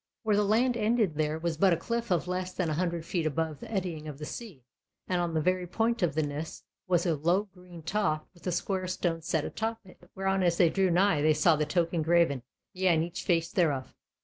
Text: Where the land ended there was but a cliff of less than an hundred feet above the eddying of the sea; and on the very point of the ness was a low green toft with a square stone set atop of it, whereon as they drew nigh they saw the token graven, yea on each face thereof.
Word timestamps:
Where 0.23 0.35
the 0.35 0.43
land 0.43 0.75
ended 0.75 1.13
there 1.13 1.37
was 1.37 1.57
but 1.57 1.73
a 1.73 1.77
cliff 1.77 2.09
of 2.11 2.27
less 2.27 2.51
than 2.53 2.69
an 2.69 2.75
hundred 2.75 3.05
feet 3.05 3.27
above 3.27 3.59
the 3.59 3.71
eddying 3.71 4.07
of 4.07 4.17
the 4.17 4.25
sea; 4.25 4.63
and 5.07 5.21
on 5.21 5.35
the 5.35 5.41
very 5.41 5.67
point 5.67 6.01
of 6.01 6.15
the 6.15 6.23
ness 6.23 6.63
was 6.87 7.05
a 7.05 7.13
low 7.15 7.43
green 7.43 7.83
toft 7.83 8.25
with 8.33 8.47
a 8.47 8.51
square 8.51 8.87
stone 8.87 9.21
set 9.21 9.45
atop 9.45 9.85
of 9.85 9.91
it, 9.91 10.09
whereon 10.15 10.41
as 10.41 10.57
they 10.57 10.71
drew 10.71 10.89
nigh 10.89 11.21
they 11.21 11.35
saw 11.35 11.55
the 11.55 11.67
token 11.67 12.01
graven, 12.01 12.41
yea 12.73 12.91
on 12.97 13.03
each 13.03 13.21
face 13.23 13.51
thereof. 13.51 13.93